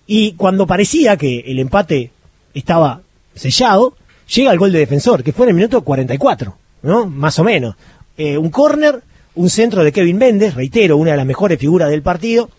Y 0.08 0.32
cuando 0.36 0.66
parecía 0.66 1.18
que 1.18 1.40
el 1.42 1.60
empate 1.60 2.12
estaba 2.54 3.02
sellado, 3.36 3.96
llega 4.28 4.52
el 4.52 4.60
gol 4.60 4.72
de 4.72 4.80
defensor, 4.80 5.24
que 5.24 5.34
fue 5.34 5.46
en 5.46 5.50
el 5.50 5.56
minuto 5.56 5.82
44, 5.82 6.58
¿no? 6.84 7.06
Más 7.06 7.38
o 7.40 7.44
menos. 7.44 7.76
Eh, 8.18 8.38
un 8.38 8.50
córner, 8.50 9.02
un 9.36 9.50
centro 9.50 9.84
de 9.84 9.92
Kevin 9.92 10.18
Méndez, 10.18 10.54
reitero, 10.54 10.98
una 10.98 11.12
de 11.12 11.18
las 11.18 11.26
mejores 11.26 11.60
figuras 11.60 11.90
del 11.90 12.02
partido, 12.02 12.50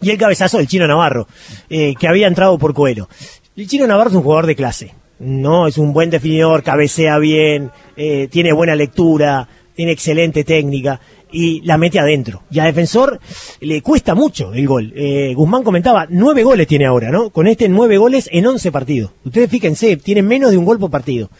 y 0.00 0.10
el 0.10 0.18
cabezazo 0.18 0.58
del 0.58 0.66
Chino 0.66 0.86
Navarro, 0.86 1.28
eh, 1.70 1.94
que 1.98 2.08
había 2.08 2.26
entrado 2.26 2.58
por 2.58 2.74
Coelho. 2.74 3.08
El 3.56 3.68
Chino 3.68 3.86
Navarro 3.86 4.10
es 4.10 4.16
un 4.16 4.22
jugador 4.22 4.46
de 4.46 4.56
clase, 4.56 4.94
¿no? 5.20 5.66
Es 5.66 5.78
un 5.78 5.92
buen 5.92 6.10
definidor, 6.10 6.62
cabecea 6.62 7.18
bien, 7.18 7.70
eh, 7.96 8.28
tiene 8.30 8.52
buena 8.52 8.74
lectura, 8.74 9.48
tiene 9.74 9.92
excelente 9.92 10.44
técnica 10.44 11.00
y 11.32 11.62
la 11.62 11.78
mete 11.78 11.98
adentro. 11.98 12.42
Y 12.50 12.60
a 12.60 12.64
defensor 12.64 13.18
le 13.60 13.82
cuesta 13.82 14.14
mucho 14.14 14.52
el 14.52 14.66
gol. 14.66 14.92
Eh, 14.94 15.32
Guzmán 15.34 15.64
comentaba, 15.64 16.06
nueve 16.08 16.44
goles 16.44 16.66
tiene 16.66 16.86
ahora, 16.86 17.10
¿no? 17.10 17.30
Con 17.30 17.46
este 17.46 17.68
nueve 17.68 17.98
goles 17.98 18.28
en 18.30 18.46
once 18.46 18.70
partidos. 18.70 19.10
Ustedes 19.24 19.50
fíjense, 19.50 19.96
tiene 19.96 20.22
menos 20.22 20.50
de 20.50 20.58
un 20.58 20.64
gol 20.64 20.78
por 20.78 20.90
partido. 20.90 21.30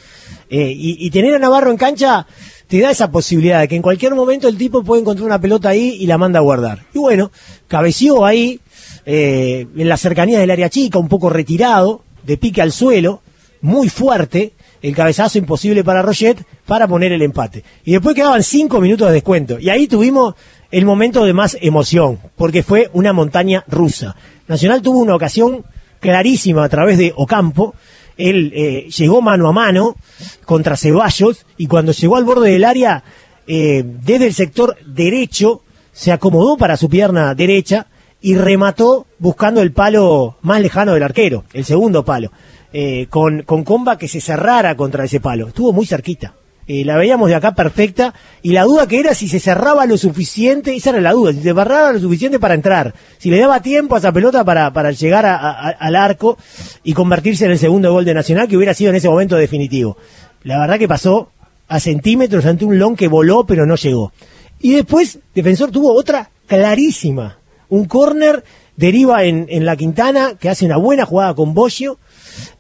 Eh, 0.55 0.75
y, 0.77 1.09
tener 1.11 1.35
a 1.35 1.39
Navarro 1.39 1.71
en 1.71 1.79
cancha 1.79 2.27
te 2.67 2.79
da 2.79 2.91
esa 2.91 3.11
posibilidad 3.11 3.61
de 3.61 3.69
que 3.69 3.77
en 3.77 3.81
cualquier 3.81 4.15
momento 4.15 4.49
el 4.49 4.59
tipo 4.59 4.83
puede 4.83 5.01
encontrar 5.01 5.25
una 5.25 5.41
pelota 5.41 5.71
ahí 5.71 5.97
y 5.99 6.07
la 6.07 6.19
manda 6.19 6.41
a 6.41 6.43
guardar. 6.43 6.85
Y 6.93 6.99
bueno, 6.99 7.31
cabeció 7.69 8.27
ahí, 8.27 8.61
eh, 9.07 9.67
en 9.75 9.89
la 9.89 9.97
cercanía 9.97 10.39
del 10.39 10.51
área 10.51 10.69
chica, 10.69 10.99
un 10.99 11.09
poco 11.09 11.31
retirado, 11.31 12.03
de 12.25 12.37
pique 12.37 12.61
al 12.61 12.73
suelo, 12.73 13.23
muy 13.63 13.89
fuerte, 13.89 14.53
el 14.83 14.95
cabezazo 14.95 15.39
imposible 15.39 15.85
para 15.85 16.03
Roget 16.03 16.45
para 16.67 16.89
poner 16.89 17.13
el 17.13 17.23
empate. 17.23 17.65
Y 17.85 17.93
después 17.93 18.15
quedaban 18.15 18.43
cinco 18.43 18.81
minutos 18.81 19.09
de 19.09 19.15
descuento. 19.15 19.59
Y 19.59 19.71
ahí 19.71 19.87
tuvimos 19.87 20.35
el 20.71 20.85
momento 20.85 21.25
de 21.25 21.33
más 21.33 21.57
emoción, 21.61 22.19
porque 22.37 22.63
fue 22.63 22.91
una 22.93 23.13
montaña 23.13 23.65
rusa. 23.69 24.17
Nacional 24.49 24.83
tuvo 24.83 24.99
una 24.99 25.15
ocasión 25.15 25.65
clarísima 26.01 26.65
a 26.65 26.69
través 26.69 26.99
de 26.99 27.13
Ocampo. 27.17 27.75
Él 28.17 28.53
eh, 28.55 28.89
llegó 28.91 29.23
mano 29.23 29.49
a 29.49 29.53
mano 29.53 29.97
contra 30.45 30.77
Ceballos 30.77 31.47
y 31.57 31.67
cuando 31.67 31.93
llegó 31.93 32.17
al 32.17 32.25
borde 32.25 32.51
del 32.51 32.65
área, 32.65 33.05
eh, 33.47 33.85
desde 33.85 34.27
el 34.27 34.35
sector 34.35 34.77
derecho, 34.85 35.63
se 35.93 36.11
acomodó 36.11 36.57
para 36.57 36.77
su 36.77 36.89
pierna 36.89 37.35
derecha 37.35 37.87
y 38.21 38.37
remató 38.37 39.07
buscando 39.19 39.61
el 39.61 39.73
palo 39.73 40.37
más 40.43 40.61
lejano 40.61 40.95
del 40.95 41.03
arquero, 41.03 41.45
el 41.53 41.65
segundo 41.65 42.05
palo. 42.05 42.31
Eh, 42.75 43.07
con, 43.11 43.43
con 43.43 43.65
Comba 43.65 43.99
que 43.99 44.09
se 44.09 44.21
cerrara 44.21 44.75
contra 44.77 45.05
ese 45.05 45.21
palo. 45.21 45.49
Estuvo 45.49 45.73
muy 45.73 45.85
cerquita. 45.85 46.35
Eh, 46.67 46.85
la 46.85 46.97
veíamos 46.97 47.29
de 47.29 47.35
acá 47.35 47.55
perfecta 47.55 48.15
y 48.41 48.53
la 48.53 48.63
duda 48.63 48.87
que 48.87 49.01
era 49.01 49.15
si 49.15 49.29
se 49.29 49.41
cerraba 49.41 49.85
lo 49.85 49.99
suficiente, 49.99 50.75
esa 50.75 50.91
era 50.91 51.01
la 51.01 51.13
duda, 51.13 51.33
si 51.33 51.39
se 51.39 51.53
cerraba 51.53 51.93
lo 51.93 51.99
suficiente 51.99 52.39
para 52.39 52.55
entrar, 52.55 52.95
si 53.19 53.31
le 53.31 53.41
daba 53.41 53.61
tiempo 53.61 53.97
a 53.97 53.99
esa 53.99 54.13
pelota 54.13 54.45
para, 54.45 54.73
para 54.73 54.93
llegar 54.93 55.27
al 55.27 55.97
arco 55.97 56.39
y 56.85 56.93
convertirse 56.95 57.47
en 57.47 57.51
el 57.51 57.59
segundo 57.59 57.93
gol 57.93 58.05
de 58.05 58.15
Nacional 58.15 58.47
que 58.47 58.57
hubiera 58.57 58.75
sido 58.75 58.91
en 58.91 58.97
ese 58.97 59.09
momento 59.09 59.35
definitivo. 59.37 59.97
La 60.45 60.61
verdad 60.61 60.79
que 60.79 60.87
pasó 60.87 61.31
a 61.67 61.81
centímetros 61.81 62.47
ante 62.47 62.65
un 62.65 62.79
long 62.79 62.97
que 62.97 63.09
voló 63.09 63.45
pero 63.45 63.67
no 63.67 63.75
llegó. 63.75 64.13
Y 64.61 64.75
después 64.75 65.19
Defensor 65.35 65.73
tuvo 65.73 65.93
otra 65.93 66.31
clarísima, 66.47 67.39
un 67.71 67.87
córner 67.87 68.45
deriva 68.77 69.25
en, 69.25 69.47
en 69.49 69.67
la 69.67 69.77
Quintana 69.77 70.35
que 70.39 70.49
hace 70.49 70.65
una 70.65 70.77
buena 70.77 71.07
jugada 71.07 71.35
con 71.35 71.55
Boschio 71.55 71.99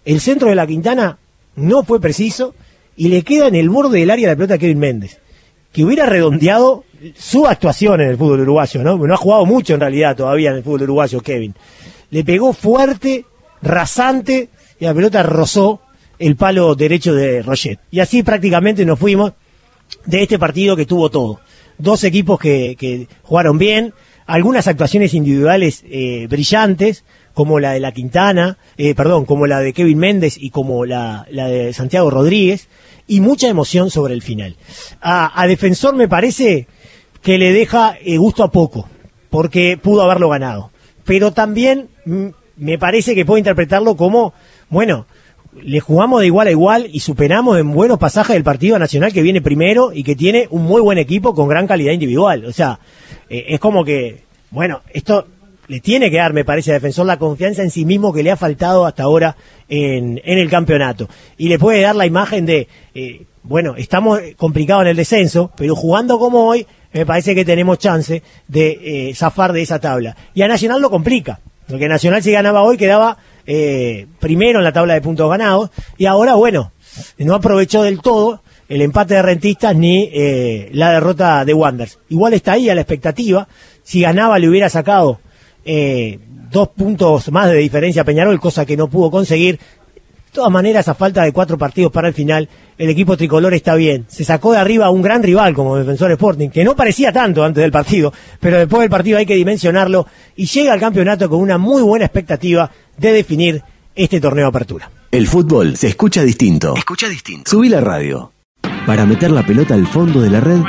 el 0.04 0.20
centro 0.20 0.48
de 0.48 0.54
la 0.54 0.66
Quintana 0.66 1.18
no 1.56 1.84
fue 1.84 2.00
preciso 2.00 2.54
y 2.96 3.08
le 3.08 3.22
queda 3.22 3.48
en 3.48 3.54
el 3.54 3.70
borde 3.70 4.00
del 4.00 4.10
área 4.10 4.28
la 4.28 4.36
pelota 4.36 4.54
a 4.54 4.58
Kevin 4.58 4.78
Méndez, 4.78 5.18
que 5.72 5.84
hubiera 5.84 6.06
redondeado 6.06 6.84
su 7.16 7.46
actuación 7.46 8.00
en 8.00 8.08
el 8.10 8.16
fútbol 8.16 8.40
uruguayo, 8.40 8.82
¿no? 8.82 8.96
No 8.96 9.14
ha 9.14 9.16
jugado 9.16 9.46
mucho 9.46 9.74
en 9.74 9.80
realidad 9.80 10.16
todavía 10.16 10.50
en 10.50 10.56
el 10.56 10.62
fútbol 10.62 10.82
uruguayo 10.82 11.20
Kevin. 11.20 11.54
Le 12.10 12.24
pegó 12.24 12.52
fuerte, 12.52 13.24
rasante, 13.62 14.50
y 14.78 14.84
la 14.84 14.94
pelota 14.94 15.22
rozó 15.22 15.80
el 16.18 16.36
palo 16.36 16.74
derecho 16.74 17.14
de 17.14 17.42
Roget. 17.42 17.80
Y 17.90 18.00
así 18.00 18.22
prácticamente 18.22 18.84
nos 18.84 18.98
fuimos 18.98 19.32
de 20.04 20.22
este 20.22 20.38
partido 20.38 20.76
que 20.76 20.86
tuvo 20.86 21.10
todo. 21.10 21.40
Dos 21.78 22.04
equipos 22.04 22.38
que, 22.38 23.08
jugaron 23.22 23.58
bien, 23.58 23.92
algunas 24.32 24.66
actuaciones 24.66 25.12
individuales 25.12 25.84
eh, 25.90 26.26
brillantes, 26.26 27.04
como 27.34 27.60
la 27.60 27.72
de 27.72 27.80
la 27.80 27.92
Quintana, 27.92 28.56
eh, 28.78 28.94
perdón, 28.94 29.26
como 29.26 29.46
la 29.46 29.60
de 29.60 29.74
Kevin 29.74 29.98
Méndez 29.98 30.38
y 30.38 30.48
como 30.48 30.86
la, 30.86 31.26
la 31.30 31.48
de 31.48 31.74
Santiago 31.74 32.08
Rodríguez, 32.08 32.68
y 33.06 33.20
mucha 33.20 33.48
emoción 33.48 33.90
sobre 33.90 34.14
el 34.14 34.22
final. 34.22 34.56
A, 35.02 35.46
Defensor 35.46 35.94
me 35.94 36.08
parece 36.08 36.66
que 37.20 37.36
le 37.36 37.52
deja 37.52 37.98
eh, 38.02 38.16
gusto 38.16 38.42
a 38.42 38.50
poco, 38.50 38.88
porque 39.28 39.76
pudo 39.76 40.00
haberlo 40.00 40.30
ganado. 40.30 40.70
Pero 41.04 41.32
también 41.32 41.90
mm, 42.06 42.28
me 42.56 42.78
parece 42.78 43.14
que 43.14 43.26
puede 43.26 43.40
interpretarlo 43.40 43.98
como, 43.98 44.32
bueno, 44.70 45.04
le 45.60 45.80
jugamos 45.80 46.20
de 46.20 46.26
igual 46.26 46.48
a 46.48 46.50
igual 46.50 46.88
y 46.90 47.00
superamos 47.00 47.58
en 47.58 47.72
buenos 47.72 47.98
pasajes 47.98 48.34
del 48.34 48.44
partido 48.44 48.78
nacional 48.78 49.12
que 49.12 49.22
viene 49.22 49.42
primero 49.42 49.92
y 49.92 50.02
que 50.02 50.16
tiene 50.16 50.46
un 50.50 50.64
muy 50.64 50.80
buen 50.80 50.98
equipo 50.98 51.34
con 51.34 51.48
gran 51.48 51.66
calidad 51.66 51.92
individual. 51.92 52.44
O 52.46 52.52
sea, 52.52 52.78
eh, 53.28 53.46
es 53.48 53.60
como 53.60 53.84
que, 53.84 54.24
bueno, 54.50 54.80
esto 54.92 55.26
le 55.68 55.80
tiene 55.80 56.10
que 56.10 56.16
dar, 56.16 56.32
me 56.32 56.44
parece, 56.44 56.70
a 56.70 56.74
Defensor 56.74 57.06
la 57.06 57.18
confianza 57.18 57.62
en 57.62 57.70
sí 57.70 57.84
mismo 57.84 58.12
que 58.12 58.22
le 58.22 58.30
ha 58.30 58.36
faltado 58.36 58.86
hasta 58.86 59.02
ahora 59.04 59.36
en, 59.68 60.20
el 60.24 60.50
campeonato. 60.50 61.08
Y 61.36 61.48
le 61.48 61.58
puede 61.58 61.82
dar 61.82 61.96
la 61.96 62.06
imagen 62.06 62.46
de, 62.46 62.68
eh, 62.94 63.24
bueno, 63.42 63.74
estamos 63.76 64.20
complicados 64.36 64.82
en 64.82 64.88
el 64.88 64.96
descenso, 64.96 65.52
pero 65.56 65.76
jugando 65.76 66.18
como 66.18 66.46
hoy, 66.46 66.66
me 66.92 67.06
parece 67.06 67.34
que 67.34 67.44
tenemos 67.44 67.78
chance 67.78 68.22
de 68.48 69.08
eh, 69.10 69.14
zafar 69.14 69.52
de 69.52 69.62
esa 69.62 69.78
tabla. 69.78 70.16
Y 70.34 70.42
a 70.42 70.48
Nacional 70.48 70.82
lo 70.82 70.90
complica, 70.90 71.40
porque 71.68 71.88
Nacional 71.88 72.22
si 72.22 72.32
ganaba 72.32 72.62
hoy 72.62 72.76
quedaba 72.76 73.16
eh, 73.46 74.06
primero 74.18 74.58
en 74.58 74.64
la 74.64 74.72
tabla 74.72 74.94
de 74.94 75.00
puntos 75.00 75.28
ganados, 75.30 75.70
y 75.96 76.06
ahora, 76.06 76.34
bueno, 76.34 76.72
no 77.18 77.34
aprovechó 77.34 77.82
del 77.82 78.00
todo 78.00 78.42
el 78.68 78.80
empate 78.80 79.14
de 79.14 79.22
rentistas 79.22 79.76
ni 79.76 80.08
eh, 80.12 80.70
la 80.72 80.92
derrota 80.92 81.44
de 81.44 81.52
Wanders. 81.52 81.98
Igual 82.08 82.32
está 82.32 82.52
ahí 82.52 82.70
a 82.70 82.74
la 82.74 82.80
expectativa, 82.80 83.46
si 83.82 84.00
ganaba 84.00 84.38
le 84.38 84.48
hubiera 84.48 84.70
sacado 84.70 85.20
eh, 85.64 86.18
dos 86.50 86.68
puntos 86.68 87.30
más 87.30 87.50
de 87.50 87.56
diferencia 87.56 88.02
a 88.02 88.04
Peñarol, 88.04 88.40
cosa 88.40 88.64
que 88.64 88.76
no 88.76 88.88
pudo 88.88 89.10
conseguir. 89.10 89.58
De 89.58 90.36
todas 90.36 90.50
maneras, 90.50 90.88
a 90.88 90.94
falta 90.94 91.22
de 91.22 91.32
cuatro 91.32 91.58
partidos 91.58 91.92
para 91.92 92.08
el 92.08 92.14
final, 92.14 92.48
el 92.78 92.88
equipo 92.88 93.18
tricolor 93.18 93.52
está 93.52 93.74
bien. 93.74 94.06
Se 94.08 94.24
sacó 94.24 94.52
de 94.52 94.58
arriba 94.58 94.86
a 94.86 94.90
un 94.90 95.02
gran 95.02 95.22
rival 95.22 95.52
como 95.52 95.76
Defensor 95.76 96.10
Sporting, 96.12 96.48
que 96.48 96.64
no 96.64 96.74
parecía 96.74 97.12
tanto 97.12 97.44
antes 97.44 97.60
del 97.60 97.70
partido, 97.70 98.10
pero 98.40 98.56
después 98.56 98.80
del 98.80 98.88
partido 98.88 99.18
hay 99.18 99.26
que 99.26 99.34
dimensionarlo 99.34 100.06
y 100.34 100.46
llega 100.46 100.72
al 100.72 100.80
campeonato 100.80 101.28
con 101.28 101.40
una 101.40 101.58
muy 101.58 101.82
buena 101.82 102.06
expectativa 102.06 102.70
de 102.96 103.12
definir 103.12 103.62
este 103.94 104.20
torneo 104.20 104.44
de 104.44 104.48
apertura. 104.48 104.90
El 105.10 105.26
fútbol 105.26 105.76
se 105.76 105.88
escucha 105.88 106.22
distinto. 106.22 106.74
Escucha 106.76 107.08
distinto. 107.08 107.50
Subí 107.50 107.68
la 107.68 107.80
radio. 107.80 108.32
Para 108.86 109.06
meter 109.06 109.30
la 109.30 109.44
pelota 109.44 109.74
al 109.74 109.86
fondo 109.86 110.20
de 110.20 110.30
la 110.30 110.40
red, 110.40 110.60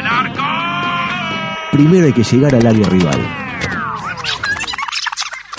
primero 1.71 2.05
hay 2.05 2.13
que 2.13 2.23
llegar 2.23 2.53
al 2.55 2.67
área 2.67 2.87
rival. 2.89 3.19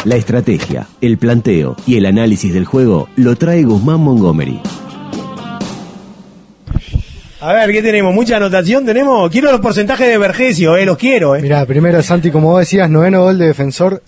La 0.04 0.16
estrategia, 0.16 0.86
el 1.00 1.16
planteo 1.16 1.76
y 1.86 1.96
el 1.96 2.04
análisis 2.04 2.52
del 2.52 2.66
juego 2.66 3.08
lo 3.16 3.36
trae 3.36 3.64
Guzmán 3.64 4.00
Montgomery. 4.00 4.60
A 7.46 7.52
ver, 7.52 7.72
¿qué 7.72 7.82
tenemos? 7.82 8.14
¿Mucha 8.14 8.38
anotación 8.38 8.86
tenemos? 8.86 9.30
Quiero 9.30 9.52
los 9.52 9.60
porcentajes 9.60 10.08
de 10.08 10.16
Vergesio, 10.16 10.78
eh, 10.78 10.86
los 10.86 10.96
quiero, 10.96 11.36
eh. 11.36 11.42
Mira, 11.42 11.66
primero 11.66 12.02
Santi, 12.02 12.30
como 12.30 12.52
vos 12.52 12.60
decías, 12.60 12.88
noveno 12.88 13.20
gol 13.20 13.36
de 13.36 13.48
defensor, 13.48 14.02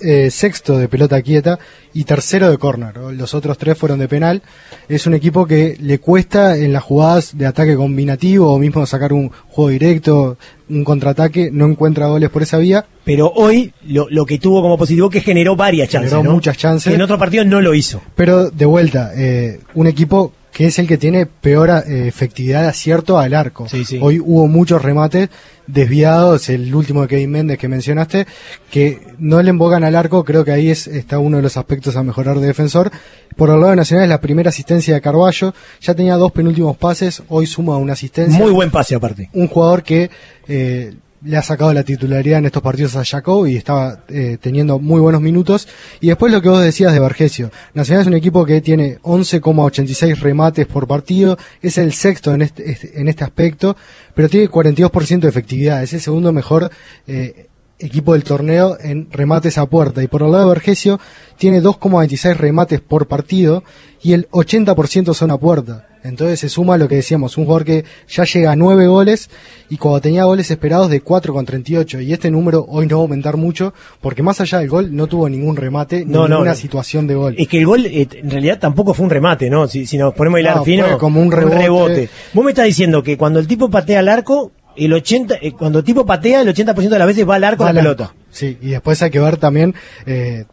eh, 0.00 0.28
sexto 0.28 0.76
de 0.76 0.88
pelota 0.88 1.22
quieta 1.22 1.60
y 1.94 2.02
tercero 2.02 2.50
de 2.50 2.58
córner. 2.58 2.96
Los 2.96 3.32
otros 3.32 3.58
tres 3.58 3.78
fueron 3.78 4.00
de 4.00 4.08
penal. 4.08 4.42
Es 4.88 5.06
un 5.06 5.14
equipo 5.14 5.46
que 5.46 5.76
le 5.80 6.00
cuesta 6.00 6.56
en 6.56 6.72
las 6.72 6.82
jugadas 6.82 7.38
de 7.38 7.46
ataque 7.46 7.76
combinativo 7.76 8.52
o 8.52 8.58
mismo 8.58 8.84
sacar 8.86 9.12
un 9.12 9.30
juego 9.50 9.70
directo, 9.70 10.36
un 10.68 10.82
contraataque, 10.82 11.48
no 11.52 11.66
encuentra 11.66 12.08
goles 12.08 12.28
por 12.28 12.42
esa 12.42 12.58
vía. 12.58 12.86
Pero 13.04 13.30
hoy 13.36 13.72
lo, 13.86 14.26
que 14.26 14.40
tuvo 14.40 14.62
como 14.62 14.76
positivo 14.76 15.08
que 15.08 15.20
generó 15.20 15.54
varias 15.54 15.90
chances. 15.90 16.10
Generó 16.10 16.32
muchas 16.32 16.56
chances. 16.56 16.92
en 16.92 17.00
otro 17.00 17.16
partido 17.16 17.44
no 17.44 17.60
lo 17.60 17.72
hizo. 17.72 18.02
Pero 18.16 18.50
de 18.50 18.64
vuelta, 18.64 19.12
eh, 19.16 19.60
un 19.74 19.86
equipo 19.86 20.32
que 20.52 20.66
es 20.66 20.78
el 20.78 20.86
que 20.86 20.98
tiene 20.98 21.26
peor 21.26 21.70
eh, 21.70 22.08
efectividad 22.08 22.62
de 22.62 22.68
acierto 22.68 23.18
al 23.18 23.34
arco. 23.34 23.66
Hoy 24.00 24.20
hubo 24.20 24.46
muchos 24.48 24.82
remates 24.82 25.28
desviados, 25.66 26.48
el 26.48 26.74
último 26.74 27.02
de 27.02 27.08
Kevin 27.08 27.30
Méndez 27.30 27.58
que 27.58 27.68
mencionaste, 27.68 28.26
que 28.70 29.00
no 29.18 29.40
le 29.42 29.50
embocan 29.50 29.84
al 29.84 29.94
arco, 29.94 30.24
creo 30.24 30.44
que 30.44 30.50
ahí 30.50 30.70
es, 30.70 30.86
está 30.86 31.18
uno 31.18 31.36
de 31.36 31.42
los 31.42 31.56
aspectos 31.56 31.96
a 31.96 32.02
mejorar 32.02 32.40
de 32.40 32.48
defensor. 32.48 32.90
Por 33.36 33.50
el 33.50 33.60
lado 33.60 33.76
nacional 33.76 34.04
es 34.04 34.10
la 34.10 34.20
primera 34.20 34.50
asistencia 34.50 34.94
de 34.94 35.00
Carballo, 35.00 35.54
ya 35.80 35.94
tenía 35.94 36.16
dos 36.16 36.32
penúltimos 36.32 36.76
pases, 36.76 37.22
hoy 37.28 37.46
suma 37.46 37.76
una 37.76 37.92
asistencia. 37.92 38.38
Muy 38.38 38.50
buen 38.50 38.70
pase 38.70 38.94
aparte. 38.94 39.30
Un 39.32 39.46
jugador 39.46 39.82
que... 39.82 40.10
Eh, 40.48 40.94
le 41.22 41.36
ha 41.36 41.42
sacado 41.42 41.72
la 41.72 41.82
titularidad 41.82 42.38
en 42.38 42.46
estos 42.46 42.62
partidos 42.62 42.96
a 42.96 43.04
Jacob 43.04 43.46
y 43.46 43.56
estaba 43.56 44.04
eh, 44.08 44.38
teniendo 44.40 44.78
muy 44.78 45.00
buenos 45.00 45.20
minutos. 45.20 45.68
Y 46.00 46.08
después 46.08 46.32
lo 46.32 46.40
que 46.40 46.48
vos 46.48 46.62
decías 46.62 46.92
de 46.92 47.00
Vergesio. 47.00 47.50
Nacional 47.74 48.02
es 48.02 48.08
un 48.08 48.14
equipo 48.14 48.44
que 48.44 48.60
tiene 48.60 48.98
11,86 49.02 50.18
remates 50.20 50.66
por 50.66 50.86
partido, 50.86 51.36
es 51.60 51.78
el 51.78 51.92
sexto 51.92 52.32
en 52.32 52.42
este, 52.42 52.70
este 52.70 53.00
en 53.00 53.08
este 53.08 53.24
aspecto, 53.24 53.76
pero 54.14 54.28
tiene 54.28 54.48
42% 54.48 55.20
de 55.20 55.28
efectividad, 55.28 55.82
es 55.82 55.92
el 55.92 56.00
segundo 56.00 56.32
mejor 56.32 56.70
eh, 57.06 57.48
equipo 57.78 58.12
del 58.12 58.24
torneo 58.24 58.76
en 58.80 59.10
remates 59.10 59.58
a 59.58 59.66
puerta. 59.66 60.02
Y 60.02 60.08
por 60.08 60.22
el 60.22 60.30
lado 60.30 60.44
de 60.44 60.50
Vergesio 60.50 61.00
tiene 61.36 61.62
2,26 61.62 62.36
remates 62.36 62.80
por 62.80 63.08
partido 63.08 63.62
y 64.02 64.12
el 64.12 64.28
80% 64.30 65.14
son 65.14 65.30
a 65.30 65.38
puerta. 65.38 65.89
Entonces 66.02 66.40
se 66.40 66.48
suma 66.48 66.76
lo 66.78 66.88
que 66.88 66.96
decíamos, 66.96 67.36
un 67.36 67.44
jugador 67.44 67.64
que 67.64 67.84
ya 68.08 68.24
llega 68.24 68.52
a 68.52 68.56
9 68.56 68.86
goles 68.86 69.30
y 69.68 69.76
cuando 69.76 70.00
tenía 70.00 70.24
goles 70.24 70.50
esperados 70.50 70.90
de 70.90 71.02
4,38 71.02 72.02
y 72.02 72.12
este 72.12 72.30
número 72.30 72.64
hoy 72.68 72.86
no 72.86 72.96
va 72.96 73.02
a 73.02 73.04
aumentar 73.04 73.36
mucho 73.36 73.74
porque 74.00 74.22
más 74.22 74.40
allá 74.40 74.58
del 74.58 74.68
gol 74.68 74.94
no 74.94 75.06
tuvo 75.06 75.28
ningún 75.28 75.56
remate 75.56 76.04
ni 76.04 76.12
ninguna 76.12 76.54
situación 76.54 77.06
de 77.06 77.14
gol. 77.14 77.34
Es 77.38 77.48
que 77.48 77.58
el 77.58 77.66
gol 77.66 77.86
eh, 77.86 78.08
en 78.12 78.30
realidad 78.30 78.58
tampoco 78.58 78.94
fue 78.94 79.04
un 79.04 79.10
remate, 79.10 79.50
¿no? 79.50 79.68
Si, 79.68 79.86
nos 79.98 80.14
ponemos 80.14 80.38
a 80.38 80.40
hilar 80.40 80.64
fino, 80.64 80.98
como 80.98 81.20
un 81.20 81.30
rebote. 81.30 81.54
un 81.54 81.62
rebote. 81.62 82.08
Vos 82.32 82.44
me 82.44 82.52
estás 82.52 82.64
diciendo 82.64 83.02
que 83.02 83.16
cuando 83.16 83.38
el 83.38 83.46
tipo 83.46 83.70
patea 83.70 84.00
al 84.00 84.08
arco 84.08 84.52
el 84.76 84.92
80, 84.92 85.36
eh, 85.42 85.52
cuando 85.52 85.80
el 85.80 85.84
tipo 85.84 86.06
patea, 86.06 86.40
el 86.42 86.54
80% 86.54 86.88
de 86.88 86.98
las 86.98 87.06
veces 87.06 87.28
va 87.28 87.36
al 87.36 87.44
arco 87.44 87.64
la 87.64 87.74
pelota. 87.74 88.14
Sí, 88.30 88.58
y 88.60 88.70
después 88.70 89.02
hay 89.02 89.10
que 89.10 89.20
ver 89.20 89.36
también, 89.36 89.74
eh, 90.06 90.44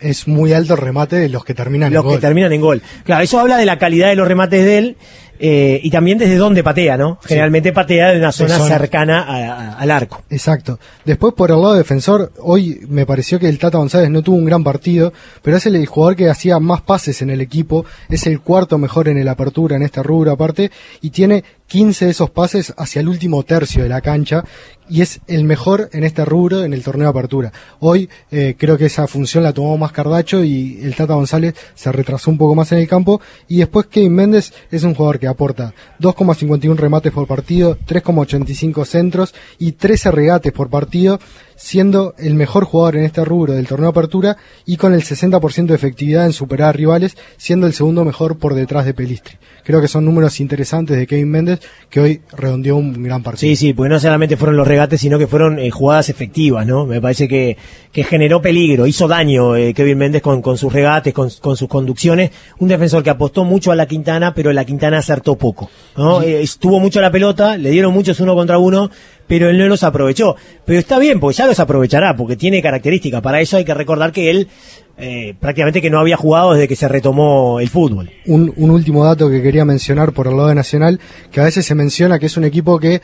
es 0.00 0.28
muy 0.28 0.52
alto 0.52 0.74
el 0.74 0.80
remate 0.80 1.16
de 1.16 1.28
los 1.28 1.44
que 1.44 1.54
terminan 1.54 1.92
en 1.92 2.00
gol. 2.00 2.04
Los 2.06 2.14
que 2.14 2.20
terminan 2.20 2.52
en 2.52 2.60
gol. 2.60 2.82
Claro, 3.04 3.24
eso 3.24 3.40
habla 3.40 3.56
de 3.56 3.66
la 3.66 3.78
calidad 3.78 4.08
de 4.08 4.16
los 4.16 4.28
remates 4.28 4.64
de 4.64 4.78
él 4.78 4.96
eh, 5.40 5.80
y 5.82 5.90
también 5.90 6.16
desde 6.16 6.36
dónde 6.36 6.62
patea, 6.62 6.96
¿no? 6.96 7.18
Generalmente 7.24 7.72
patea 7.72 8.12
de 8.12 8.18
una 8.18 8.30
zona, 8.30 8.58
cercana 8.60 9.74
al 9.76 9.90
arco. 9.90 10.22
Exacto. 10.30 10.78
Después, 11.04 11.34
por 11.34 11.50
el 11.50 11.60
lado 11.60 11.74
defensor, 11.74 12.32
hoy 12.38 12.80
me 12.88 13.04
pareció 13.04 13.40
que 13.40 13.48
el 13.48 13.58
Tata 13.58 13.78
González 13.78 14.10
no 14.10 14.22
tuvo 14.22 14.36
un 14.36 14.44
gran 14.44 14.62
partido, 14.62 15.12
pero 15.42 15.56
es 15.56 15.66
el 15.66 15.84
jugador 15.86 16.14
que 16.16 16.30
hacía 16.30 16.60
más 16.60 16.82
pases 16.82 17.20
en 17.22 17.30
el 17.30 17.40
equipo, 17.40 17.84
es 18.08 18.26
el 18.26 18.40
cuarto 18.40 18.78
mejor 18.78 19.08
en 19.08 19.18
el 19.18 19.28
apertura 19.28 19.76
en 19.76 19.82
esta 19.82 20.02
rubro 20.02 20.30
aparte, 20.30 20.70
y 21.00 21.10
tiene 21.10 21.42
15 21.74 22.04
de 22.04 22.10
esos 22.12 22.30
pases 22.30 22.72
hacia 22.76 23.00
el 23.00 23.08
último 23.08 23.42
tercio 23.42 23.82
de 23.82 23.88
la 23.88 24.00
cancha, 24.00 24.44
y 24.88 25.02
es 25.02 25.20
el 25.26 25.42
mejor 25.42 25.88
en 25.92 26.04
este 26.04 26.24
rubro 26.24 26.62
en 26.62 26.72
el 26.72 26.84
torneo 26.84 27.06
de 27.06 27.10
apertura. 27.10 27.52
Hoy 27.80 28.08
eh, 28.30 28.54
creo 28.56 28.78
que 28.78 28.86
esa 28.86 29.08
función 29.08 29.42
la 29.42 29.52
tomó 29.52 29.76
más 29.76 29.90
Cardacho 29.90 30.44
y 30.44 30.78
el 30.82 30.94
Tata 30.94 31.14
González 31.14 31.56
se 31.74 31.90
retrasó 31.90 32.30
un 32.30 32.38
poco 32.38 32.54
más 32.54 32.70
en 32.70 32.78
el 32.78 32.86
campo. 32.86 33.20
Y 33.48 33.58
después 33.58 33.86
Kevin 33.86 34.14
Méndez 34.14 34.52
es 34.70 34.84
un 34.84 34.94
jugador 34.94 35.18
que 35.18 35.26
aporta 35.26 35.74
2,51 35.98 36.76
remates 36.76 37.12
por 37.12 37.26
partido, 37.26 37.76
3,85 37.76 38.84
centros 38.84 39.34
y 39.58 39.72
13 39.72 40.12
regates 40.12 40.52
por 40.52 40.70
partido 40.70 41.18
siendo 41.56 42.14
el 42.18 42.34
mejor 42.34 42.64
jugador 42.64 42.96
en 42.96 43.04
este 43.04 43.24
rubro 43.24 43.52
del 43.52 43.66
torneo 43.66 43.86
de 43.86 43.98
apertura 43.98 44.36
y 44.66 44.76
con 44.76 44.92
el 44.92 45.02
60% 45.02 45.66
de 45.66 45.74
efectividad 45.74 46.26
en 46.26 46.32
superar 46.32 46.76
rivales, 46.76 47.16
siendo 47.36 47.66
el 47.66 47.74
segundo 47.74 48.04
mejor 48.04 48.38
por 48.38 48.54
detrás 48.54 48.84
de 48.84 48.94
Pelistri. 48.94 49.38
Creo 49.62 49.80
que 49.80 49.88
son 49.88 50.04
números 50.04 50.40
interesantes 50.40 50.96
de 50.96 51.06
Kevin 51.06 51.30
Méndez, 51.30 51.60
que 51.94 52.00
hoy 52.00 52.20
redondeó 52.32 52.74
un 52.74 53.04
gran 53.04 53.22
partido. 53.22 53.48
Sí, 53.48 53.54
sí, 53.54 53.72
porque 53.72 53.88
no 53.88 54.00
solamente 54.00 54.36
fueron 54.36 54.56
los 54.56 54.66
regates, 54.66 55.00
sino 55.00 55.16
que 55.16 55.28
fueron 55.28 55.60
eh, 55.60 55.70
jugadas 55.70 56.08
efectivas, 56.08 56.66
¿no? 56.66 56.86
Me 56.86 57.00
parece 57.00 57.28
que, 57.28 57.56
que 57.92 58.02
generó 58.02 58.42
peligro, 58.42 58.88
hizo 58.88 59.06
daño 59.06 59.54
eh, 59.54 59.72
Kevin 59.72 59.98
Méndez 59.98 60.20
con, 60.20 60.42
con 60.42 60.58
sus 60.58 60.72
regates, 60.72 61.14
con, 61.14 61.30
con, 61.40 61.56
sus 61.56 61.68
conducciones. 61.68 62.32
Un 62.58 62.66
defensor 62.66 63.04
que 63.04 63.10
apostó 63.10 63.44
mucho 63.44 63.70
a 63.70 63.76
la 63.76 63.86
Quintana, 63.86 64.34
pero 64.34 64.52
la 64.52 64.64
Quintana 64.64 64.98
acertó 64.98 65.36
poco, 65.36 65.70
¿no? 65.96 66.20
Eh, 66.20 66.42
estuvo 66.42 66.80
mucho 66.80 67.00
la 67.00 67.12
pelota, 67.12 67.56
le 67.56 67.70
dieron 67.70 67.94
muchos 67.94 68.18
uno 68.18 68.34
contra 68.34 68.58
uno, 68.58 68.90
pero 69.28 69.48
él 69.48 69.56
no 69.56 69.68
los 69.68 69.84
aprovechó. 69.84 70.34
Pero 70.64 70.80
está 70.80 70.98
bien, 70.98 71.20
porque 71.20 71.36
ya 71.36 71.46
los 71.46 71.60
aprovechará, 71.60 72.16
porque 72.16 72.34
tiene 72.34 72.60
características. 72.60 73.22
Para 73.22 73.40
eso 73.40 73.56
hay 73.56 73.64
que 73.64 73.72
recordar 73.72 74.10
que 74.10 74.30
él 74.30 74.48
eh, 74.96 75.34
prácticamente 75.40 75.82
que 75.82 75.90
no 75.90 75.98
había 75.98 76.16
jugado 76.16 76.52
desde 76.52 76.68
que 76.68 76.76
se 76.76 76.86
retomó 76.86 77.58
el 77.60 77.68
fútbol. 77.68 78.10
Un, 78.26 78.52
último 78.56 79.04
dato 79.04 79.28
que 79.28 79.42
quería 79.42 79.64
mencionar 79.64 80.12
por 80.12 80.28
el 80.28 80.36
lado 80.36 80.48
de 80.48 80.54
Nacional, 80.54 81.00
que 81.32 81.40
a 81.40 81.44
veces 81.44 81.66
se 81.66 81.74
menciona 81.74 82.18
que 82.18 82.26
es 82.26 82.36
un 82.36 82.44
equipo 82.44 82.78
que 82.78 83.02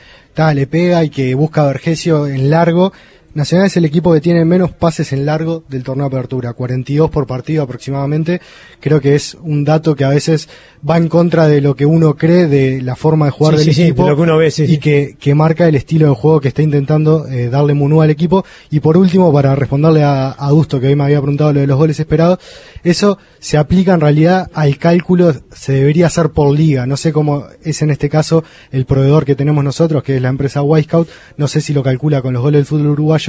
le 0.55 0.67
pega 0.67 1.05
y 1.05 1.11
que 1.11 1.35
busca 1.35 1.63
a 1.63 1.67
Vergesio 1.67 2.27
en 2.27 2.49
largo, 2.49 2.93
Nacional 3.33 3.67
es 3.67 3.77
el 3.77 3.85
equipo 3.85 4.13
que 4.13 4.21
tiene 4.21 4.45
menos 4.45 4.73
pases 4.73 5.13
en 5.13 5.25
largo 5.25 5.63
del 5.69 5.85
torneo 5.85 6.09
de 6.09 6.17
apertura, 6.17 6.53
42 6.53 7.11
por 7.11 7.27
partido 7.27 7.63
aproximadamente. 7.63 8.41
Creo 8.81 9.01
que 9.01 9.15
es 9.15 9.37
un 9.41 9.65
dato 9.65 9.95
que 9.95 10.05
a 10.05 10.09
veces 10.09 10.49
va 10.89 10.97
en 10.97 11.09
contra 11.09 11.47
de 11.47 11.61
lo 11.61 11.77
que 11.77 11.87
uno 11.87 12.17
cree 12.17 12.47
de 12.47 12.83
la 12.83 12.97
forma 12.97 13.27
de 13.27 13.31
jugar 13.33 13.55
Sí, 13.55 13.59
del 13.59 13.67
sí, 13.67 13.75
sí, 13.75 13.83
equipo 13.83 14.05
de 14.05 14.11
lo 14.11 14.17
que 14.17 14.23
uno 14.23 14.37
ve, 14.37 14.51
sí, 14.51 14.65
y 14.65 14.79
que 14.79 15.35
marca 15.35 15.69
el 15.69 15.75
estilo 15.75 16.09
de 16.09 16.15
juego 16.15 16.41
que 16.41 16.49
está 16.49 16.63
intentando 16.63 17.27
eh, 17.29 17.49
darle 17.49 17.75
Munú 17.75 18.03
al 18.03 18.11
equipo. 18.11 18.45
Y 18.71 18.81
por 18.81 18.97
último, 18.97 19.33
para 19.33 19.55
responderle 19.55 20.03
a, 20.03 20.31
a 20.31 20.47
Augusto, 20.49 20.81
que 20.81 20.89
hoy 20.89 20.97
me 20.97 21.05
había 21.05 21.21
preguntado 21.21 21.53
lo 21.53 21.61
de 21.61 21.67
los 21.67 21.79
goles 21.79 22.01
esperados, 22.01 22.39
eso 22.83 23.19
se 23.39 23.59
aplica 23.59 23.95
en 23.95 24.01
realidad 24.01 24.51
al 24.55 24.77
cálculo, 24.79 25.35
se 25.53 25.73
debería 25.73 26.07
hacer 26.07 26.31
por 26.31 26.53
liga. 26.53 26.87
No 26.87 26.97
sé 26.97 27.13
cómo 27.13 27.45
es 27.63 27.81
en 27.83 27.91
este 27.91 28.09
caso 28.09 28.43
el 28.73 28.87
proveedor 28.87 29.25
que 29.25 29.37
tenemos 29.37 29.63
nosotros, 29.63 30.03
que 30.03 30.17
es 30.17 30.23
la 30.23 30.29
empresa 30.29 30.63
Wisecout. 30.63 31.09
No 31.37 31.47
sé 31.47 31.61
si 31.61 31.73
lo 31.73 31.83
calcula 31.83 32.23
con 32.23 32.35
los 32.35 32.43
goles 32.43 32.59
del 32.59 32.67
fútbol 32.67 32.89
uruguayo, 32.89 33.20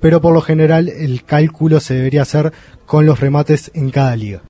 pero 0.00 0.20
por 0.20 0.32
lo 0.32 0.40
general 0.40 0.88
el 0.88 1.24
cálculo 1.24 1.80
se 1.80 1.94
debería 1.94 2.22
hacer 2.22 2.52
con 2.86 3.06
los 3.06 3.20
remates 3.20 3.70
en 3.74 3.90
cada 3.90 4.16
liga. 4.16 4.42